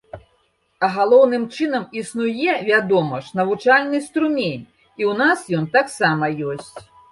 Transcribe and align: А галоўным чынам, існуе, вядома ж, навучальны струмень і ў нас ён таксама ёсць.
А 0.85 0.87
галоўным 0.93 1.43
чынам, 1.57 1.83
існуе, 2.01 2.55
вядома 2.71 3.21
ж, 3.27 3.37
навучальны 3.41 3.97
струмень 4.07 4.59
і 4.99 5.03
ў 5.13 5.13
нас 5.23 5.39
ён 5.61 5.71
таксама 5.79 6.25
ёсць. 6.51 6.77